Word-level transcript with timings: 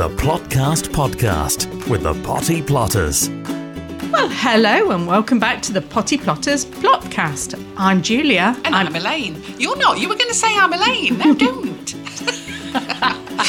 The 0.00 0.08
Plotcast 0.08 0.88
Podcast 0.88 1.68
with 1.86 2.04
the 2.04 2.14
Potty 2.22 2.62
Plotters. 2.62 3.28
Well, 4.10 4.30
hello 4.30 4.92
and 4.92 5.06
welcome 5.06 5.38
back 5.38 5.60
to 5.60 5.74
the 5.74 5.82
Potty 5.82 6.16
Plotters 6.16 6.64
Plotcast. 6.64 7.62
I'm 7.76 8.00
Julia. 8.00 8.58
And 8.64 8.74
I'm, 8.74 8.96
Elaine. 8.96 9.42
You're 9.58 9.76
not. 9.76 10.00
You 10.00 10.08
were 10.08 10.14
going 10.14 10.30
to 10.30 10.34
say 10.34 10.58
I'm 10.58 10.72
Elaine. 10.72 11.18
No, 11.18 11.34
don't. 11.34 11.94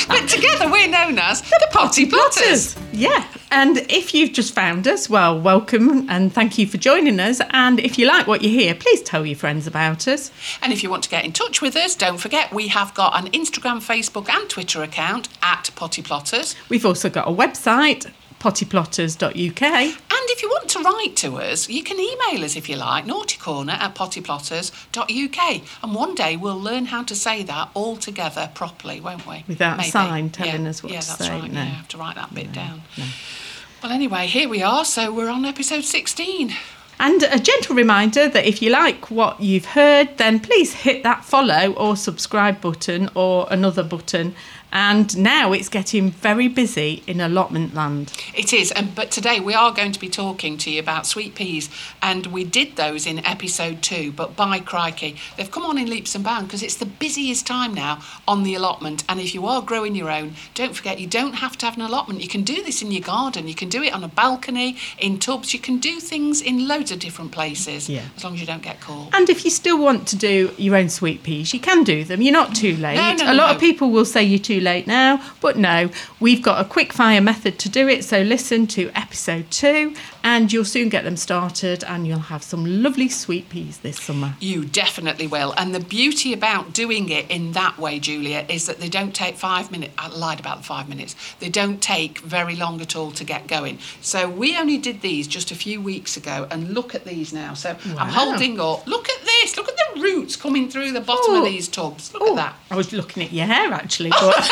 but 0.09 0.27
together 0.27 0.69
we're 0.69 0.89
known 0.89 1.19
as 1.19 1.41
the 1.41 1.69
Potty 1.71 2.05
Plotters. 2.05 2.75
Yeah. 2.91 3.25
And 3.53 3.79
if 3.89 4.13
you've 4.13 4.31
just 4.31 4.53
found 4.53 4.87
us, 4.87 5.09
well, 5.09 5.37
welcome 5.37 6.09
and 6.09 6.31
thank 6.31 6.57
you 6.57 6.65
for 6.65 6.77
joining 6.77 7.19
us. 7.19 7.41
And 7.49 7.81
if 7.81 7.99
you 7.99 8.07
like 8.07 8.25
what 8.25 8.41
you 8.41 8.49
hear, 8.49 8.73
please 8.73 9.01
tell 9.01 9.25
your 9.25 9.35
friends 9.35 9.67
about 9.67 10.07
us. 10.07 10.31
And 10.61 10.71
if 10.71 10.83
you 10.83 10.89
want 10.89 11.03
to 11.03 11.09
get 11.09 11.25
in 11.25 11.33
touch 11.33 11.61
with 11.61 11.75
us, 11.75 11.93
don't 11.93 12.17
forget 12.17 12.53
we 12.53 12.69
have 12.69 12.93
got 12.93 13.19
an 13.19 13.29
Instagram, 13.31 13.79
Facebook, 13.85 14.29
and 14.29 14.49
Twitter 14.49 14.81
account 14.83 15.27
at 15.43 15.69
Potty 15.75 16.01
Plotters. 16.01 16.55
We've 16.69 16.85
also 16.85 17.09
got 17.09 17.27
a 17.27 17.31
website, 17.31 18.09
pottyplotters.uk. 18.41 19.61
And 19.61 20.29
if 20.29 20.41
you 20.41 20.49
want 20.49 20.67
to 20.69 20.79
write 20.79 21.15
to 21.17 21.37
us, 21.37 21.69
you 21.69 21.83
can 21.83 21.99
email 21.99 22.43
us 22.43 22.55
if 22.55 22.67
you 22.67 22.75
like, 22.75 23.05
naughtycorner 23.05 23.73
at 23.73 23.93
pottyplotters.uk. 23.93 25.61
And 25.83 25.95
one 25.95 26.15
day 26.15 26.37
we'll 26.37 26.59
learn 26.59 26.85
how 26.85 27.03
to 27.03 27.15
say 27.15 27.43
that 27.43 27.69
all 27.75 27.97
together 27.97 28.49
properly, 28.55 28.99
won't 28.99 29.27
we? 29.27 29.43
Without 29.47 29.79
a 29.79 29.83
sign 29.83 30.31
telling 30.31 30.63
yeah. 30.63 30.69
us 30.69 30.81
what 30.81 30.91
yeah, 30.91 31.01
to 31.01 31.07
that's 31.07 31.25
say, 31.25 31.29
right. 31.29 31.51
no. 31.51 31.61
Yeah, 31.61 31.65
I 31.65 31.69
have 31.69 31.87
to 31.89 31.97
write 31.97 32.15
that 32.15 32.33
bit 32.33 32.51
down. 32.51 32.81
Well, 33.83 33.91
anyway, 33.91 34.25
here 34.25 34.49
we 34.49 34.63
are. 34.63 34.85
So 34.85 35.13
we're 35.13 35.29
on 35.29 35.45
episode 35.45 35.83
16. 35.83 36.53
And 36.99 37.23
a 37.23 37.39
gentle 37.39 37.75
reminder 37.75 38.27
that 38.29 38.45
if 38.45 38.61
you 38.61 38.69
like 38.69 39.09
what 39.09 39.39
you've 39.41 39.65
heard, 39.65 40.17
then 40.17 40.39
please 40.39 40.73
hit 40.73 41.01
that 41.01 41.25
follow 41.25 41.73
or 41.73 41.95
subscribe 41.95 42.61
button 42.61 43.09
or 43.15 43.47
another 43.49 43.81
button. 43.81 44.35
And 44.71 45.17
now 45.17 45.51
it's 45.51 45.69
getting 45.69 46.11
very 46.11 46.47
busy 46.47 47.03
in 47.05 47.19
allotment 47.19 47.73
land. 47.73 48.13
It 48.33 48.53
is, 48.53 48.71
and 48.71 48.95
but 48.95 49.11
today 49.11 49.39
we 49.39 49.53
are 49.53 49.73
going 49.73 49.91
to 49.91 49.99
be 49.99 50.09
talking 50.09 50.57
to 50.59 50.71
you 50.71 50.79
about 50.79 51.05
sweet 51.05 51.35
peas, 51.35 51.69
and 52.01 52.27
we 52.27 52.43
did 52.43 52.77
those 52.77 53.05
in 53.05 53.25
episode 53.25 53.81
two. 53.81 54.11
But 54.11 54.35
by 54.35 54.59
crikey, 54.59 55.17
they've 55.35 55.51
come 55.51 55.65
on 55.65 55.77
in 55.77 55.89
leaps 55.89 56.15
and 56.15 56.23
bounds 56.23 56.47
because 56.47 56.63
it's 56.63 56.77
the 56.77 56.85
busiest 56.85 57.45
time 57.45 57.73
now 57.73 58.01
on 58.27 58.43
the 58.43 58.55
allotment. 58.55 59.03
And 59.09 59.19
if 59.19 59.33
you 59.33 59.45
are 59.45 59.61
growing 59.61 59.95
your 59.95 60.09
own, 60.09 60.35
don't 60.53 60.73
forget 60.73 60.99
you 60.99 61.07
don't 61.07 61.33
have 61.33 61.57
to 61.57 61.65
have 61.65 61.75
an 61.75 61.81
allotment. 61.81 62.21
You 62.21 62.29
can 62.29 62.43
do 62.43 62.63
this 62.63 62.81
in 62.81 62.91
your 62.91 63.01
garden. 63.01 63.47
You 63.47 63.55
can 63.55 63.67
do 63.69 63.83
it 63.83 63.93
on 63.93 64.03
a 64.03 64.07
balcony, 64.07 64.77
in 64.99 65.19
tubs. 65.19 65.53
You 65.53 65.59
can 65.59 65.79
do 65.79 65.99
things 65.99 66.41
in 66.41 66.67
loads 66.67 66.91
of 66.91 66.99
different 66.99 67.31
places. 67.31 67.89
Yeah. 67.89 68.03
As 68.15 68.23
long 68.23 68.35
as 68.35 68.39
you 68.39 68.47
don't 68.47 68.63
get 68.63 68.79
caught. 68.79 69.13
And 69.13 69.29
if 69.29 69.43
you 69.43 69.51
still 69.51 69.81
want 69.81 70.07
to 70.09 70.15
do 70.15 70.51
your 70.57 70.77
own 70.77 70.89
sweet 70.89 71.23
peas, 71.23 71.53
you 71.53 71.59
can 71.59 71.83
do 71.83 72.05
them. 72.05 72.21
You're 72.21 72.31
not 72.31 72.55
too 72.55 72.77
late. 72.77 72.95
No, 72.95 73.15
no, 73.15 73.33
a 73.33 73.35
lot 73.35 73.49
no. 73.49 73.55
of 73.55 73.59
people 73.59 73.89
will 73.89 74.05
say 74.05 74.23
you're 74.23 74.39
too 74.39 74.60
late 74.61 74.87
now, 74.87 75.21
but 75.41 75.57
no, 75.57 75.89
we've 76.19 76.41
got 76.41 76.63
a 76.63 76.67
quick 76.67 76.93
fire 76.93 77.21
method 77.21 77.59
to 77.59 77.69
do 77.69 77.87
it. 77.87 78.03
So 78.03 78.21
listen 78.21 78.67
to 78.67 78.89
episode 78.95 79.49
two, 79.51 79.95
and 80.23 80.51
you'll 80.53 80.65
soon 80.65 80.89
get 80.89 81.03
them 81.03 81.17
started, 81.17 81.83
and 81.83 82.07
you'll 82.07 82.19
have 82.19 82.43
some 82.43 82.83
lovely 82.83 83.09
sweet 83.09 83.49
peas 83.49 83.79
this 83.79 83.99
summer. 83.99 84.35
You 84.39 84.65
definitely 84.65 85.27
will. 85.27 85.53
And 85.57 85.73
the 85.75 85.79
beauty 85.79 86.33
about 86.33 86.73
doing 86.73 87.09
it 87.09 87.29
in 87.29 87.51
that 87.53 87.77
way, 87.77 87.99
Julia, 87.99 88.45
is 88.47 88.65
that 88.67 88.79
they 88.79 88.89
don't 88.89 89.13
take 89.15 89.35
five 89.35 89.71
minutes. 89.71 89.93
I 89.97 90.07
lied 90.07 90.39
about 90.39 90.57
the 90.59 90.63
five 90.63 90.87
minutes. 90.87 91.15
They 91.39 91.49
don't 91.49 91.81
take 91.81 92.19
very 92.19 92.55
long 92.55 92.79
at 92.81 92.95
all 92.95 93.11
to 93.11 93.23
get 93.23 93.47
going. 93.47 93.79
So 94.01 94.29
we 94.29 94.57
only 94.57 94.77
did 94.77 95.01
these 95.01 95.27
just 95.27 95.51
a 95.51 95.55
few 95.55 95.81
weeks 95.81 96.17
ago, 96.17 96.47
and 96.51 96.73
look 96.73 96.93
at 96.95 97.05
these 97.05 97.33
now. 97.33 97.53
So 97.53 97.75
I'm 97.97 98.09
holding 98.09 98.59
up. 98.59 98.85
Look 98.87 99.09
at 99.09 99.25
this. 99.25 99.57
Look 99.57 99.67
at 99.69 99.75
the 99.95 100.01
roots 100.01 100.35
coming 100.35 100.69
through 100.69 100.91
the 100.91 101.01
bottom 101.01 101.35
of 101.35 101.41
Oh. 101.41 101.45
these 101.45 101.67
tubs. 101.67 102.13
Look 102.13 102.21
Oh, 102.23 102.31
at 102.31 102.35
that. 102.35 102.55
I 102.69 102.75
was 102.75 102.93
looking 102.93 103.23
at 103.23 103.31
your 103.33 103.45
hair 103.45 103.73
actually, 103.73 104.09
but 104.11 104.35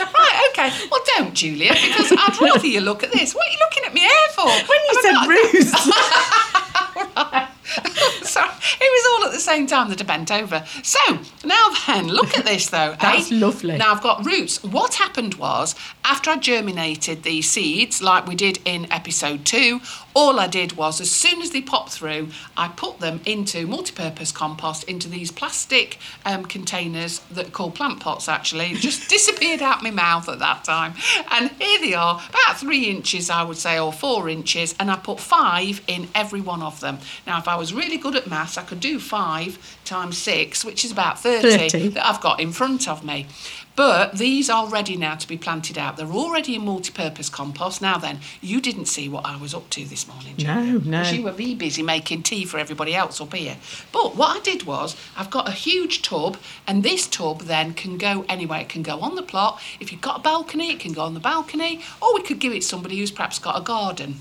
Right, 0.00 0.50
okay. 0.50 0.70
Well, 0.90 1.00
don't, 1.16 1.34
Julia, 1.34 1.72
because 1.72 2.12
I'd 2.12 2.38
rather 2.42 2.66
you 2.66 2.80
look 2.80 3.02
at 3.02 3.10
this. 3.12 3.34
What 3.34 3.46
are 3.48 3.50
you 3.50 3.58
looking 3.58 3.84
at 3.84 3.94
me 3.94 4.00
hair 4.02 4.28
for? 4.34 4.46
when 4.46 4.80
you 4.86 5.02
said 5.02 5.12
got- 5.12 5.28
roost, 5.28 5.74
Sorry, 8.22 8.48
it 8.48 8.80
was 8.80 9.06
all 9.22 9.26
at 9.28 9.32
the 9.32 9.40
same 9.40 9.66
time 9.66 9.88
that 9.90 10.00
I 10.00 10.04
bent 10.04 10.30
over. 10.30 10.64
So 10.82 10.98
now 11.44 11.68
then, 11.86 12.08
look 12.08 12.36
at 12.38 12.44
this 12.44 12.70
though. 12.70 12.96
That's 13.00 13.30
eh? 13.30 13.36
lovely. 13.36 13.76
Now 13.76 13.92
I've 13.92 14.02
got 14.02 14.24
roots. 14.24 14.62
What 14.62 14.94
happened 14.94 15.34
was 15.34 15.74
after 16.04 16.30
I 16.30 16.36
germinated 16.36 17.22
the 17.24 17.42
seeds, 17.42 18.02
like 18.02 18.26
we 18.26 18.34
did 18.34 18.58
in 18.64 18.90
episode 18.92 19.44
two, 19.44 19.80
all 20.18 20.40
I 20.40 20.48
did 20.48 20.72
was 20.72 21.00
as 21.00 21.12
soon 21.12 21.40
as 21.42 21.50
they 21.52 21.62
popped 21.62 21.90
through, 21.90 22.30
I 22.56 22.66
put 22.68 22.98
them 22.98 23.20
into 23.24 23.68
multi-purpose 23.68 24.32
compost 24.32 24.82
into 24.84 25.08
these 25.08 25.30
plastic 25.30 25.98
um, 26.24 26.44
containers 26.44 27.20
that 27.30 27.46
are 27.46 27.50
called 27.50 27.76
plant 27.76 28.00
pots. 28.00 28.28
Actually, 28.28 28.72
It 28.72 28.78
just 28.78 29.08
disappeared 29.16 29.62
out 29.62 29.80
my 29.80 29.92
mouth 29.92 30.28
at 30.28 30.40
that 30.40 30.64
time, 30.64 30.94
and 31.30 31.50
here 31.52 31.80
they 31.80 31.94
are, 31.94 32.20
about 32.30 32.58
three 32.58 32.86
inches, 32.86 33.30
I 33.30 33.44
would 33.44 33.58
say, 33.58 33.78
or 33.78 33.92
four 33.92 34.28
inches, 34.28 34.74
and 34.80 34.90
I 34.90 34.96
put 34.96 35.20
five 35.20 35.82
in 35.86 36.08
every 36.16 36.40
one 36.40 36.62
of 36.62 36.80
them. 36.80 36.98
Now, 37.24 37.38
if 37.38 37.46
I 37.46 37.54
was 37.54 37.72
really 37.72 37.96
good 37.96 38.16
at 38.16 38.26
maths, 38.26 38.58
I 38.58 38.64
could 38.64 38.80
do 38.80 38.98
five 38.98 39.78
times 39.84 40.18
six, 40.18 40.64
which 40.64 40.84
is 40.84 40.90
about 40.90 41.20
30, 41.20 41.68
30. 41.68 41.88
that 41.90 42.04
I've 42.04 42.20
got 42.20 42.40
in 42.40 42.50
front 42.50 42.88
of 42.88 43.04
me. 43.04 43.28
But 43.78 44.18
these 44.18 44.50
are 44.50 44.66
ready 44.66 44.96
now 44.96 45.14
to 45.14 45.28
be 45.28 45.38
planted 45.38 45.78
out. 45.78 45.96
They're 45.96 46.08
already 46.08 46.56
in 46.56 46.64
multi-purpose 46.64 47.28
compost. 47.28 47.80
Now 47.80 47.96
then, 47.96 48.18
you 48.40 48.60
didn't 48.60 48.86
see 48.86 49.08
what 49.08 49.24
I 49.24 49.36
was 49.36 49.54
up 49.54 49.70
to 49.70 49.84
this 49.84 50.08
morning, 50.08 50.34
Julia. 50.36 50.54
No, 50.56 50.78
no. 50.78 51.02
'cause 51.04 51.12
You 51.12 51.22
were 51.22 51.30
busy 51.30 51.84
making 51.84 52.24
tea 52.24 52.44
for 52.44 52.58
everybody 52.58 52.92
else 52.96 53.20
up 53.20 53.32
here. 53.32 53.56
But 53.92 54.16
what 54.16 54.36
I 54.36 54.40
did 54.40 54.64
was, 54.64 54.96
I've 55.16 55.30
got 55.30 55.46
a 55.48 55.52
huge 55.52 56.02
tub, 56.02 56.38
and 56.66 56.82
this 56.82 57.06
tub 57.06 57.42
then 57.42 57.72
can 57.72 57.98
go 57.98 58.24
anywhere. 58.28 58.62
It 58.62 58.68
can 58.68 58.82
go 58.82 58.98
on 58.98 59.14
the 59.14 59.22
plot. 59.22 59.60
If 59.78 59.92
you've 59.92 60.00
got 60.00 60.16
a 60.16 60.22
balcony, 60.22 60.72
it 60.72 60.80
can 60.80 60.92
go 60.92 61.02
on 61.02 61.14
the 61.14 61.20
balcony. 61.20 61.78
Or 62.02 62.16
we 62.16 62.22
could 62.22 62.40
give 62.40 62.52
it 62.52 62.64
somebody 62.64 62.98
who's 62.98 63.12
perhaps 63.12 63.38
got 63.38 63.56
a 63.56 63.60
garden 63.60 64.18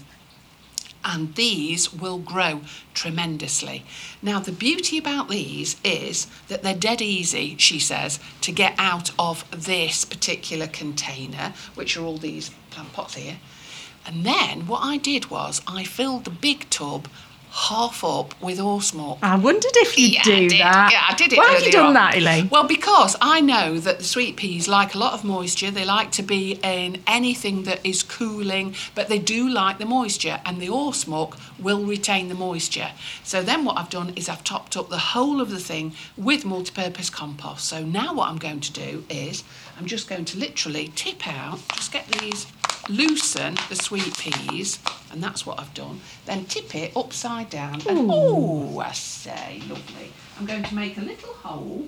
and 1.04 1.36
these 1.36 1.94
will 1.94 2.18
grow 2.18 2.62
tremendously. 2.94 3.84
Now, 4.22 4.40
the 4.40 4.52
beauty 4.52 4.98
about 4.98 5.30
these 5.30 5.78
is 5.84 6.28
that 6.48 6.64
they're 6.64 6.76
dead 6.76 7.02
easy, 7.02 7.56
she 7.58 7.80
says, 7.80 8.20
to 8.42 8.52
get 8.52 8.76
out 8.78 9.12
of 9.18 9.46
this 9.66 10.06
particular 10.06 10.68
container, 10.68 11.54
which 11.76 11.96
are 11.98 12.04
all 12.04 12.18
these 12.18 12.52
plant 12.72 12.94
pots 12.94 13.16
here. 13.16 13.38
And 14.06 14.26
then 14.26 14.68
what 14.68 14.84
I 14.84 14.98
did 14.98 15.30
was 15.30 15.62
I 15.68 15.84
filled 15.84 16.24
the 16.24 16.32
big 16.32 16.70
tub 16.70 17.10
half 17.58 18.04
up 18.04 18.40
with 18.40 18.60
horse 18.60 18.94
milk. 18.94 19.18
I 19.24 19.36
wondered 19.36 19.72
if 19.78 19.98
you'd 19.98 20.14
Yeah, 20.14 20.24
do 20.24 20.50
that. 20.50 20.92
Yeah, 20.92 21.04
I 21.10 21.16
did 21.16 21.34
it. 21.34 21.38
Why 21.38 21.54
have 21.54 21.64
you 21.64 21.72
done 21.72 21.88
on. 21.88 21.94
that, 21.96 22.16
Elaine? 22.16 22.50
Well, 22.50 22.68
because 22.68 23.16
I 23.20 23.42
know 23.42 23.80
that 23.80 23.98
the 23.98 24.04
sweet 24.04 24.36
peas 24.38 24.68
like 24.68 24.94
a 24.94 25.00
lot 25.00 25.14
of 25.14 25.24
moisture. 25.24 25.72
They 25.72 25.84
like 25.84 26.12
to 26.12 26.22
be 26.24 26.60
in 26.64 27.02
anything 27.08 27.64
that 27.64 27.84
is 27.84 28.04
cooling, 28.04 28.76
but 28.94 29.08
they 29.10 29.18
do 29.18 29.50
like 29.50 29.80
the 29.80 29.86
moisture, 29.86 30.40
and 30.46 30.62
the 30.62 30.68
horse 30.68 31.08
milk 31.08 31.36
will 31.60 31.84
retain 31.84 32.30
the 32.30 32.36
moisture. 32.36 32.92
So 33.24 33.42
then 33.42 33.66
what 33.66 33.78
I've 33.78 33.90
done 33.90 34.14
is 34.16 34.30
I've 34.30 34.44
topped 34.44 34.78
up 34.78 34.90
the 34.90 35.00
whole 35.00 35.42
of 35.42 35.50
the 35.50 35.60
thing 35.60 35.94
with 36.16 36.46
multi-purpose 36.46 37.10
compost. 37.10 37.66
So 37.66 37.84
now 37.84 38.14
what 38.14 38.30
I'm 38.30 38.38
going 38.38 38.60
to 38.60 38.72
do 38.72 39.04
is 39.10 39.44
I'm 39.80 39.88
just 39.88 40.08
going 40.08 40.26
to 40.26 40.38
literally 40.38 40.92
tip 40.96 41.28
out, 41.28 41.60
just 41.74 41.92
get 41.92 42.06
these 42.08 42.46
loosen 42.90 43.56
the 43.70 43.76
sweet 43.76 44.18
peas, 44.18 44.80
and 45.12 45.22
that's 45.24 45.46
what 45.46 45.60
I've 45.60 45.74
done. 45.74 46.00
Then 46.26 46.46
tip 46.46 46.74
it 46.76 46.96
upside 46.96 47.50
down, 47.50 47.82
and 47.88 48.10
oh, 48.12 48.80
I 48.80 48.92
say, 48.94 49.62
lovely. 49.70 50.12
I'm 50.40 50.46
going 50.46 50.64
to 50.64 50.76
make 50.76 50.98
a 50.98 51.02
little 51.02 51.34
hole 51.34 51.88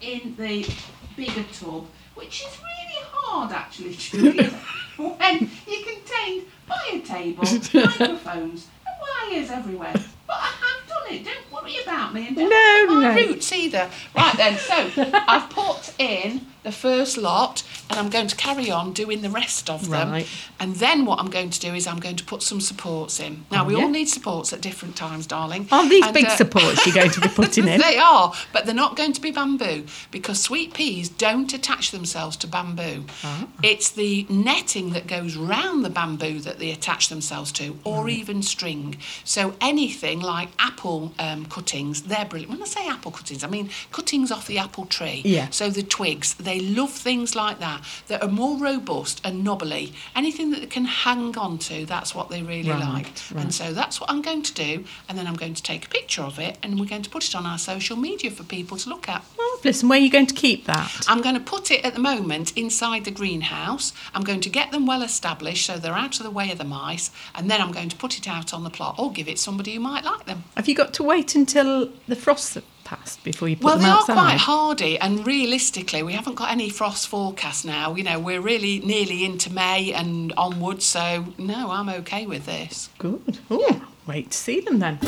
in 0.00 0.34
the 0.36 0.68
bigger 1.16 1.44
tub, 1.52 1.86
which 2.14 2.42
is 2.42 2.58
really 2.58 3.04
hard 3.12 3.52
actually, 3.52 3.94
Julia, 3.94 4.50
when 4.96 5.50
you're 5.66 5.84
contained 5.84 6.46
by 6.68 6.80
a 6.92 7.00
table, 7.00 7.44
microphones, 7.74 8.66
and 8.86 9.32
wires 9.32 9.50
everywhere. 9.50 9.92
But 10.26 10.36
I 10.38 10.46
have 10.60 10.88
done 10.88 11.14
it. 11.14 11.24
Don't 11.24 11.52
worry 11.52 11.76
about 11.82 12.12
me. 12.12 12.26
And 12.28 12.36
don't 12.36 12.50
No, 12.50 12.94
my 12.94 13.14
no. 13.14 13.14
roots 13.14 13.52
either. 13.52 13.88
Right 14.16 14.36
then, 14.36 14.58
so 14.58 14.90
I've 15.28 15.48
put 15.50 15.94
in 16.00 16.46
the 16.64 16.72
first 16.72 17.16
lot, 17.16 17.62
and 17.90 17.98
I'm 17.98 18.10
going 18.10 18.26
to 18.28 18.36
carry 18.36 18.70
on 18.70 18.92
doing 18.92 19.22
the 19.22 19.30
rest 19.30 19.70
of 19.70 19.88
them. 19.88 20.10
Right. 20.10 20.26
And 20.58 20.76
then 20.76 21.04
what 21.04 21.20
I'm 21.20 21.30
going 21.30 21.50
to 21.50 21.60
do 21.60 21.74
is 21.74 21.86
I'm 21.86 21.98
going 22.00 22.16
to 22.16 22.24
put 22.24 22.42
some 22.42 22.60
supports 22.60 23.20
in. 23.20 23.44
Now 23.50 23.62
Oh, 23.62 23.66
we 23.68 23.76
yeah. 23.76 23.82
all 23.84 23.88
need 23.90 24.08
supports 24.08 24.52
at 24.52 24.60
different 24.60 24.96
times, 24.96 25.26
darling. 25.26 25.68
Aren't 25.70 25.90
these 25.90 26.04
And, 26.04 26.14
big 26.14 26.26
uh, 26.26 26.36
supports 26.36 26.84
you're 26.86 26.94
going 26.94 27.10
to 27.10 27.20
be 27.20 27.28
putting 27.34 27.68
in? 27.68 27.80
they 27.80 27.98
are, 27.98 28.32
but 28.52 28.66
they're 28.66 28.74
not 28.74 28.96
going 28.96 29.12
to 29.12 29.20
be 29.20 29.30
bamboo 29.30 29.86
because 30.10 30.40
sweet 30.40 30.74
peas 30.74 31.08
don't 31.08 31.52
attach 31.54 31.90
themselves 31.90 32.36
to 32.38 32.46
bamboo. 32.46 33.04
Ah. 33.22 33.46
It's 33.62 33.90
the 33.90 34.26
netting 34.28 34.90
that 34.90 35.06
goes 35.06 35.36
round 35.36 35.84
the 35.84 35.90
bamboo 35.90 36.40
that 36.40 36.58
they 36.58 36.70
attach 36.70 37.08
themselves 37.08 37.52
to, 37.52 37.78
or 37.84 38.08
even 38.08 38.42
string. 38.42 38.96
So 39.24 39.54
anything 39.60 40.20
like 40.20 40.48
apple 40.58 41.12
um, 41.18 41.46
cuttings, 41.46 42.02
they're 42.02 42.24
brilliant. 42.24 42.50
When 42.52 42.62
I 42.62 42.66
say 42.66 42.86
apple 42.88 43.12
cuttings, 43.12 43.44
I 43.44 43.48
mean 43.48 43.70
cuttings 43.92 44.30
off 44.32 44.46
the 44.46 44.58
apple 44.58 44.86
tree. 44.86 45.22
Yeah. 45.24 45.50
So 45.50 45.70
the 45.70 45.82
twigs, 45.82 46.34
they 46.34 46.60
love 46.60 46.90
things 46.92 47.34
like 47.34 47.58
that 47.60 47.75
that 48.08 48.16
that 48.16 48.26
are 48.26 48.32
more 48.32 48.56
robust 48.56 49.20
and 49.24 49.44
knobbly. 49.44 49.92
Anything 50.14 50.50
that 50.50 50.60
they 50.60 50.66
can 50.66 50.86
hang 50.86 51.36
on 51.36 51.58
to, 51.58 51.84
that's 51.84 52.14
what 52.14 52.30
they 52.30 52.42
really 52.42 52.70
Right, 52.70 52.80
like. 52.80 53.06
right. 53.34 53.44
And 53.44 53.54
so 53.54 53.72
that's 53.74 54.00
what 54.00 54.10
I'm 54.10 54.22
going 54.22 54.42
to 54.42 54.54
do. 54.54 54.84
And 55.08 55.18
then 55.18 55.26
I'm 55.26 55.34
going 55.34 55.52
to 55.54 55.62
take 55.62 55.84
a 55.84 55.88
picture 55.88 56.22
of 56.22 56.38
it 56.38 56.56
and 56.62 56.80
we're 56.80 56.86
going 56.86 57.02
to 57.02 57.10
put 57.10 57.28
it 57.28 57.34
on 57.34 57.44
our 57.44 57.58
social 57.58 57.96
media 57.96 58.30
for 58.30 58.42
people 58.42 58.78
to 58.78 58.88
look 58.88 59.08
at. 59.08 59.22
Marvellous. 59.36 59.82
And 59.82 59.90
where 59.90 59.98
are 59.98 60.02
you 60.02 60.10
going 60.10 60.26
to 60.26 60.34
keep 60.34 60.64
that? 60.64 61.04
I'm 61.08 61.20
going 61.20 61.34
to 61.34 61.40
put 61.40 61.70
it 61.70 61.84
at 61.84 61.92
the 61.94 62.00
moment 62.00 62.56
inside 62.56 63.04
the 63.04 63.10
greenhouse. 63.10 63.92
I'm 64.14 64.22
going 64.24 64.40
to 64.40 64.48
get 64.48 64.70
them 64.70 64.86
well 64.86 65.02
established 65.02 65.66
so 65.66 65.76
they're 65.76 65.92
out 65.92 66.16
of 66.18 66.24
the 66.24 66.30
way 66.30 66.50
of 66.50 66.58
the 66.58 66.64
mice, 66.64 67.10
and 67.34 67.50
then 67.50 67.60
I'm 67.60 67.72
going 67.72 67.88
to 67.90 67.96
put 67.96 68.16
it 68.16 68.26
out 68.28 68.54
on 68.54 68.64
the 68.64 68.70
plot 68.70 68.94
or 68.98 69.12
give 69.12 69.28
it 69.28 69.38
somebody 69.38 69.74
who 69.74 69.80
might 69.80 70.04
like 70.04 70.24
them. 70.24 70.44
Have 70.56 70.68
you 70.68 70.74
got 70.74 70.94
to 70.94 71.02
wait 71.02 71.34
until 71.34 71.90
the 72.08 72.16
frosts 72.16 72.56
have 72.86 72.98
passed 72.98 73.24
before 73.24 73.48
you 73.48 73.56
put 73.56 73.64
Well, 73.64 73.78
them 73.78 73.84
they 73.84 73.90
are 73.90 74.04
quite 74.04 74.38
hardy, 74.38 74.98
and 74.98 75.26
realistically, 75.26 76.02
we 76.02 76.12
haven't 76.12 76.34
got 76.34 76.50
any 76.50 76.70
frost 76.70 77.08
forecast 77.08 77.64
now. 77.64 77.94
You 77.94 78.04
know, 78.04 78.18
we're 78.18 78.40
really 78.40 78.80
nearly 78.80 79.24
into 79.24 79.52
May 79.52 79.92
and 79.92 80.32
onwards, 80.36 80.84
so 80.84 81.26
no, 81.38 81.70
I'm 81.70 81.88
okay 81.88 82.26
with 82.26 82.46
this. 82.46 82.88
Good. 82.98 83.38
Oh, 83.50 83.86
wait 84.06 84.30
to 84.30 84.36
see 84.36 84.60
them 84.60 84.78
then. 84.78 84.98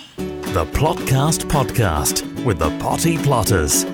The 0.53 0.67
Plotcast 0.67 1.47
Podcast 1.47 2.44
with 2.44 2.59
the 2.59 2.69
Potty 2.79 3.17
Plotters. 3.17 3.87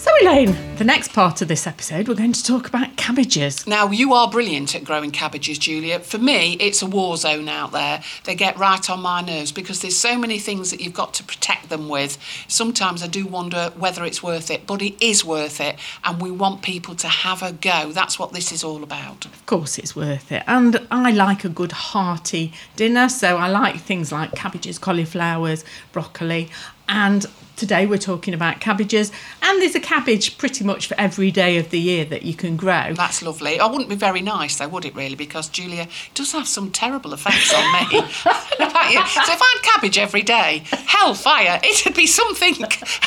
So 0.00 0.10
Elaine, 0.22 0.56
the 0.76 0.84
next 0.84 1.12
part 1.12 1.42
of 1.42 1.48
this 1.48 1.66
episode, 1.66 2.08
we're 2.08 2.14
going 2.14 2.32
to 2.32 2.42
talk 2.42 2.66
about 2.66 2.96
cabbages. 2.96 3.66
Now, 3.66 3.90
you 3.90 4.14
are 4.14 4.30
brilliant 4.30 4.74
at 4.74 4.82
growing 4.82 5.10
cabbages, 5.10 5.58
Julia. 5.58 6.00
For 6.00 6.16
me, 6.16 6.54
it's 6.54 6.80
a 6.80 6.86
war 6.86 7.18
zone 7.18 7.50
out 7.50 7.72
there. 7.72 8.02
They 8.24 8.34
get 8.34 8.56
right 8.56 8.88
on 8.88 9.02
my 9.02 9.20
nerves 9.20 9.52
because 9.52 9.82
there's 9.82 9.98
so 9.98 10.16
many 10.16 10.38
things 10.38 10.70
that 10.70 10.80
you've 10.80 10.94
got 10.94 11.12
to 11.14 11.22
protect 11.22 11.68
them 11.68 11.90
with. 11.90 12.16
Sometimes 12.48 13.02
I 13.02 13.08
do 13.08 13.26
wonder 13.26 13.74
whether 13.76 14.02
it's 14.06 14.22
worth 14.22 14.50
it, 14.50 14.66
but 14.66 14.80
it 14.80 14.94
is 15.04 15.22
worth 15.22 15.60
it. 15.60 15.78
And 16.02 16.18
we 16.18 16.30
want 16.30 16.62
people 16.62 16.94
to 16.94 17.06
have 17.06 17.42
a 17.42 17.52
go. 17.52 17.92
That's 17.92 18.18
what 18.18 18.32
this 18.32 18.52
is 18.52 18.64
all 18.64 18.82
about. 18.82 19.26
Of 19.26 19.44
course, 19.44 19.76
it's 19.76 19.94
worth 19.94 20.32
it. 20.32 20.42
And 20.46 20.80
I 20.90 21.10
like 21.10 21.44
a 21.44 21.50
good 21.50 21.72
hearty 21.72 22.54
dinner, 22.74 23.10
so 23.10 23.36
I 23.36 23.48
like 23.48 23.76
things 23.80 24.12
like 24.12 24.32
cabbages, 24.32 24.78
cauliflowers, 24.78 25.62
broccoli, 25.92 26.48
and 26.88 27.26
today 27.60 27.84
we're 27.84 27.98
talking 27.98 28.32
about 28.32 28.58
cabbages. 28.58 29.12
And 29.42 29.60
there's 29.60 29.74
a 29.74 29.80
cabbage 29.80 30.38
pretty 30.38 30.64
much 30.64 30.86
for 30.86 30.98
every 30.98 31.30
day 31.30 31.58
of 31.58 31.70
the 31.70 31.78
year 31.78 32.06
that 32.06 32.22
you 32.22 32.34
can 32.34 32.56
grow. 32.56 32.94
That's 32.94 33.22
lovely. 33.22 33.60
I 33.60 33.66
wouldn't 33.66 33.90
be 33.90 33.96
very 33.96 34.22
nice, 34.22 34.56
though, 34.56 34.68
would 34.68 34.86
it, 34.86 34.94
really? 34.96 35.14
Because 35.14 35.48
Julia 35.48 35.86
does 36.14 36.32
have 36.32 36.48
some 36.48 36.70
terrible 36.70 37.12
effects 37.12 37.52
on 37.54 37.60
me. 37.72 37.80
I 38.24 38.46
don't 38.48 38.60
know 38.60 38.66
about 38.66 38.90
you. 38.90 39.06
So 39.06 39.32
if 39.32 39.42
I 39.42 39.54
had 39.54 39.62
cabbage 39.62 39.98
every 39.98 40.22
day, 40.22 40.64
hellfire, 40.86 41.60
it'd 41.62 41.94
be 41.94 42.06
something. 42.06 42.54